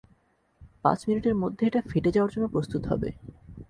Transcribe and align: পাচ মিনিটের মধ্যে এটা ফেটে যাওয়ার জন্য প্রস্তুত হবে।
পাচ 0.83 0.99
মিনিটের 1.07 1.35
মধ্যে 1.35 1.63
এটা 1.65 1.81
ফেটে 1.89 2.09
যাওয়ার 2.11 2.31
জন্য 2.33 2.45
প্রস্তুত 2.47 2.81
হবে। 2.85 3.09